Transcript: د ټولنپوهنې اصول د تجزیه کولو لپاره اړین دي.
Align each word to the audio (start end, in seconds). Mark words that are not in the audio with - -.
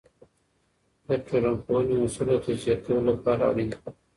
د 1.07 1.09
ټولنپوهنې 1.25 1.95
اصول 2.03 2.27
د 2.31 2.33
تجزیه 2.45 2.75
کولو 2.83 3.01
لپاره 3.09 3.41
اړین 3.49 3.67
دي. 3.71 3.79